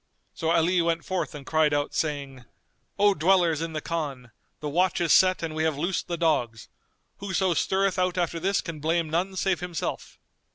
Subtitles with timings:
[0.33, 2.45] So Ali went forth and cried out, saying,
[2.97, 6.69] "O dwellers in the Khan, the watch is set and we have loosed the dogs;
[7.17, 10.17] whoso stirreth out after this can blame none save himself."